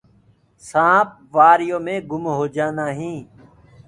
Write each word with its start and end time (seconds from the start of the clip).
سآنپ 0.69 1.09
وآريو 1.35 1.77
مينٚ 1.85 2.05
گُم 2.09 2.23
هوجآندآ 2.37 2.85
هينٚ۔ 2.99 3.25